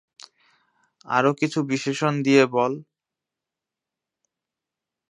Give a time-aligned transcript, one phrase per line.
[1.07, 2.73] আরো কিছু বিশেষণ দিয়ে বল।